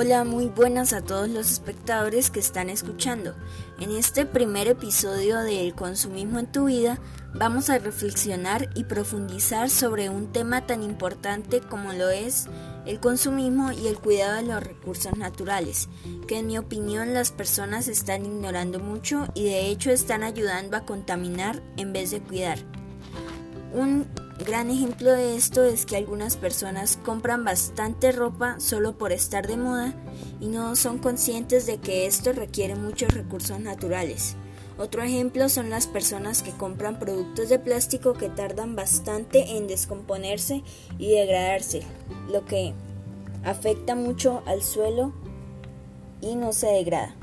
[0.00, 3.34] Hola, muy buenas a todos los espectadores que están escuchando.
[3.80, 7.00] En este primer episodio de El consumismo en tu vida
[7.34, 12.46] vamos a reflexionar y profundizar sobre un tema tan importante como lo es
[12.86, 15.88] el consumismo y el cuidado de los recursos naturales,
[16.28, 20.86] que en mi opinión las personas están ignorando mucho y de hecho están ayudando a
[20.86, 22.60] contaminar en vez de cuidar.
[23.72, 24.06] Un
[24.46, 29.58] gran ejemplo de esto es que algunas personas compran bastante ropa solo por estar de
[29.58, 29.94] moda
[30.40, 34.36] y no son conscientes de que esto requiere muchos recursos naturales.
[34.78, 40.62] Otro ejemplo son las personas que compran productos de plástico que tardan bastante en descomponerse
[40.98, 41.82] y degradarse,
[42.32, 42.72] lo que
[43.44, 45.12] afecta mucho al suelo
[46.20, 47.17] y no se degrada.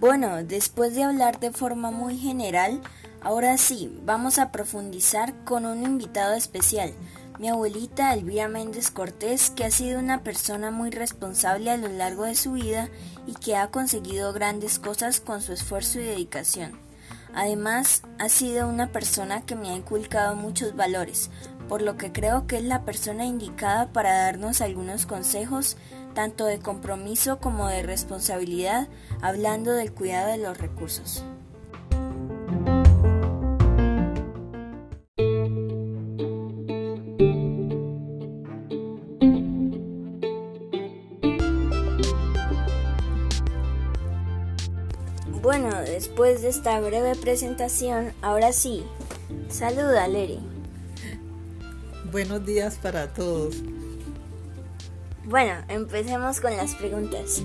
[0.00, 2.80] Bueno, después de hablar de forma muy general,
[3.20, 6.94] ahora sí, vamos a profundizar con un invitado especial,
[7.40, 12.26] mi abuelita Elvira Méndez Cortés, que ha sido una persona muy responsable a lo largo
[12.26, 12.88] de su vida
[13.26, 16.78] y que ha conseguido grandes cosas con su esfuerzo y dedicación.
[17.34, 21.28] Además, ha sido una persona que me ha inculcado muchos valores,
[21.68, 25.76] por lo que creo que es la persona indicada para darnos algunos consejos
[26.18, 28.88] tanto de compromiso como de responsabilidad,
[29.22, 31.22] hablando del cuidado de los recursos.
[45.40, 48.84] Bueno, después de esta breve presentación, ahora sí,
[49.48, 50.40] saluda Leri.
[52.10, 53.62] Buenos días para todos.
[55.28, 57.42] Bueno, empecemos con las preguntas.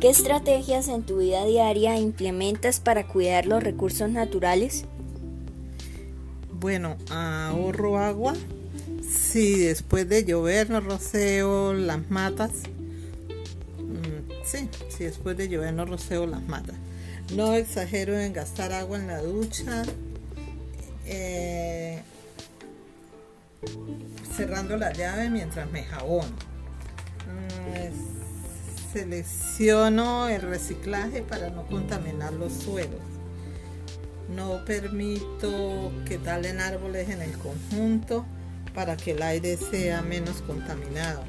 [0.00, 4.84] ¿Qué estrategias en tu vida diaria implementas para cuidar los recursos naturales?
[6.52, 8.34] Bueno, ahorro agua.
[9.02, 12.52] Si después de llover no roceo las matas.
[13.80, 16.76] Mm, sí, si después de llover no roceo las matas.
[17.34, 19.82] No exagero en gastar agua en la ducha.
[21.04, 22.00] Eh,
[24.36, 26.53] cerrando la llave mientras me jabono
[28.94, 33.00] selecciono el reciclaje para no contaminar los suelos.
[34.34, 38.24] No permito que talen árboles en el conjunto
[38.72, 41.22] para que el aire sea menos contaminado.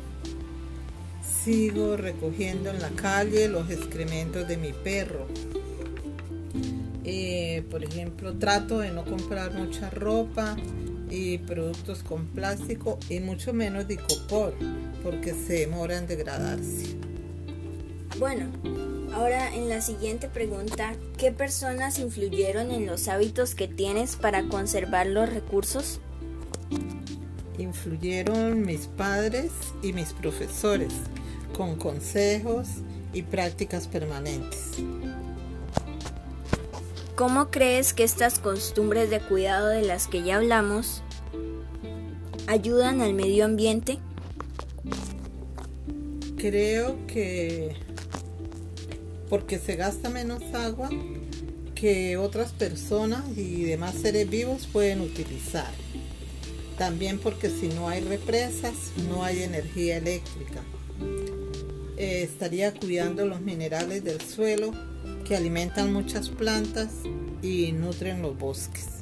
[1.44, 5.27] Sigo recogiendo en la calle los excrementos de mi perro.
[7.03, 10.56] Eh, por ejemplo, trato de no comprar mucha ropa
[11.15, 14.53] y productos con plástico y mucho menos de copor
[15.01, 16.97] porque se demoran en degradarse.
[18.19, 18.47] Bueno,
[19.13, 25.07] ahora en la siguiente pregunta, ¿qué personas influyeron en los hábitos que tienes para conservar
[25.07, 25.99] los recursos?
[27.57, 29.51] Influyeron mis padres
[29.81, 30.93] y mis profesores
[31.55, 32.67] con consejos
[33.13, 34.71] y prácticas permanentes.
[37.15, 41.01] ¿Cómo crees que estas costumbres de cuidado de las que ya hablamos
[42.47, 44.00] ayudan al medio ambiente?
[46.38, 47.75] Creo que
[49.29, 50.89] porque se gasta menos agua
[51.73, 55.72] que otras personas y demás seres vivos pueden utilizar.
[56.78, 58.73] También porque si no hay represas,
[59.09, 60.62] no hay energía eléctrica.
[61.97, 64.72] Eh, estaría cuidando los minerales del suelo
[65.25, 66.89] que alimentan muchas plantas
[67.41, 68.94] y nutren los bosques.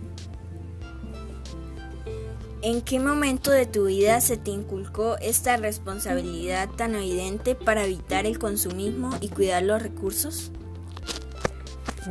[2.65, 8.25] ¿En qué momento de tu vida se te inculcó esta responsabilidad tan evidente para evitar
[8.25, 10.49] el consumismo y cuidar los recursos?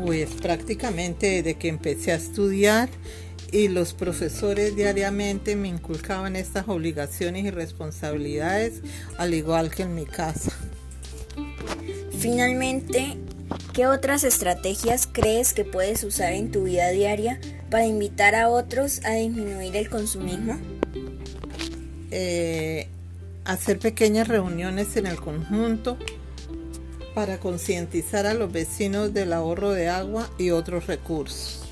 [0.05, 2.91] Pues prácticamente desde que empecé a estudiar
[3.51, 8.83] y los profesores diariamente me inculcaban estas obligaciones y responsabilidades
[9.17, 10.53] al igual que en mi casa.
[12.19, 13.17] Finalmente,
[13.73, 17.41] ¿qué otras estrategias crees que puedes usar en tu vida diaria
[17.71, 20.59] para invitar a otros a disminuir el consumismo?
[22.11, 22.89] Eh,
[23.45, 25.99] hacer pequeñas reuniones en el conjunto
[27.15, 31.63] para concientizar a los vecinos del ahorro de agua y otros recursos.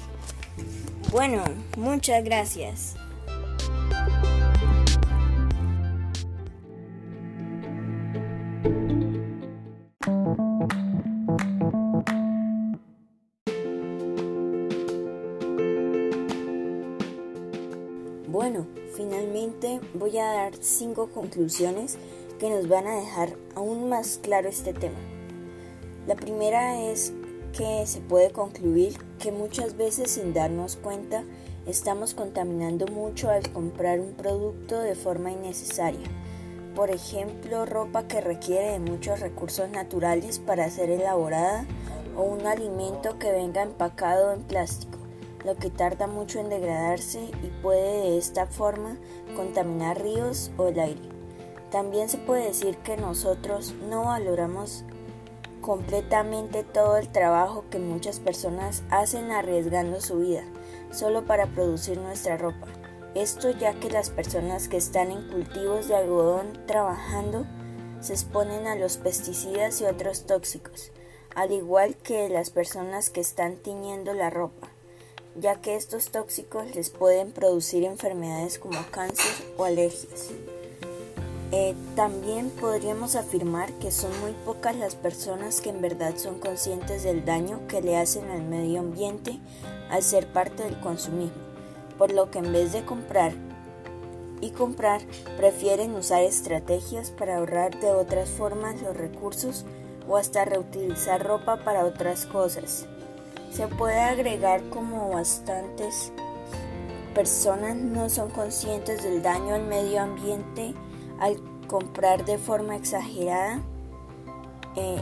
[1.11, 1.43] Bueno,
[1.76, 2.94] muchas gracias.
[18.50, 18.67] Bueno,
[18.97, 21.99] finalmente voy a dar cinco conclusiones
[22.41, 24.99] que nos van a dejar aún más claro este tema.
[26.08, 27.12] La primera es
[27.56, 31.23] que se puede concluir que muchas veces sin darnos cuenta
[31.64, 36.08] estamos contaminando mucho al comprar un producto de forma innecesaria.
[36.75, 41.67] Por ejemplo, ropa que requiere de muchos recursos naturales para ser elaborada
[42.17, 44.99] o un alimento que venga empacado en plástico,
[45.45, 48.97] lo que tarda mucho en degradarse y puede de esta forma
[49.37, 51.09] contaminar ríos o el aire.
[51.71, 54.85] También se puede decir que nosotros no valoramos
[55.61, 60.43] completamente todo el trabajo que muchas personas hacen arriesgando su vida
[60.91, 62.67] solo para producir nuestra ropa.
[63.15, 67.47] Esto ya que las personas que están en cultivos de algodón trabajando
[68.01, 70.93] se exponen a los pesticidas y otros tóxicos,
[71.35, 74.69] al igual que las personas que están tiñendo la ropa,
[75.35, 80.31] ya que estos tóxicos les pueden producir enfermedades como cáncer o alergias.
[81.53, 87.03] Eh, también podríamos afirmar que son muy pocas las personas que en verdad son conscientes
[87.03, 89.41] del daño que le hacen al medio ambiente
[89.91, 91.43] al ser parte del consumismo,
[91.99, 93.33] por lo que en vez de comprar
[94.41, 95.00] y comprar
[95.37, 99.65] prefieren usar estrategias para ahorrar de otras formas los recursos
[100.09, 102.87] o hasta reutilizar ropa para otras cosas.
[103.50, 106.12] Se puede agregar como bastantes
[107.14, 110.75] personas no son conscientes del daño al medio ambiente
[111.19, 111.37] al
[111.67, 113.61] comprar de forma exagerada,
[114.76, 115.00] eh,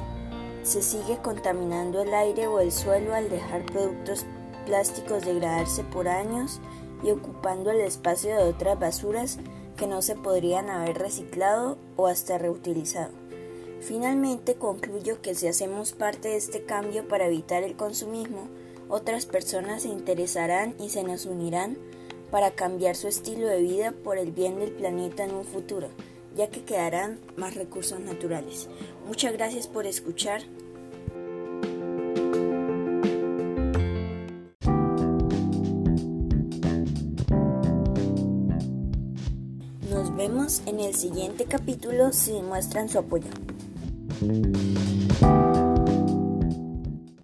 [0.63, 4.27] se sigue contaminando el aire o el suelo al dejar productos
[4.67, 6.61] plásticos degradarse por años
[7.03, 9.39] y ocupando el espacio de otras basuras
[9.77, 13.28] que no se podrían haber reciclado o hasta reutilizado.
[13.81, 18.49] Finalmente concluyo que si hacemos parte de este cambio para evitar el consumismo,
[18.89, 21.79] otras personas se interesarán y se nos unirán
[22.31, 25.89] para cambiar su estilo de vida por el bien del planeta en un futuro,
[26.37, 28.69] ya que quedarán más recursos naturales.
[29.07, 30.43] Muchas gracias por escuchar.
[39.91, 43.29] Nos vemos en el siguiente capítulo si muestran su apoyo.
[44.21, 45.38] うん